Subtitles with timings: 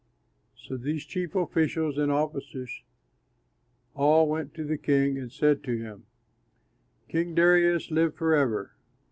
[0.57, 2.81] So these chief officials and officers
[3.93, 6.07] all went to the king, and said to him,
[7.07, 8.71] "King Darius, live forever.